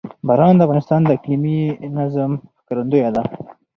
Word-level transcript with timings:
باران 0.27 0.53
د 0.57 0.61
افغانستان 0.65 1.01
د 1.03 1.09
اقلیمي 1.17 1.59
نظام 1.97 2.31
ښکارندوی 2.59 3.01
ده. 3.15 3.21